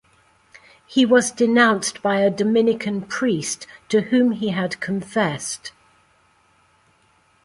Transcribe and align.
He 0.87 1.05
was 1.05 1.29
denounced 1.29 2.01
by 2.01 2.21
a 2.21 2.31
Dominican 2.31 3.03
priest 3.03 3.67
to 3.89 4.01
whom 4.01 4.31
he 4.31 4.47
had 4.49 4.79
confessed. 4.79 5.73